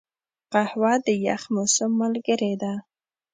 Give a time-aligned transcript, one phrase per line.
[0.53, 2.73] قهوه د یخ موسم ملګرې ده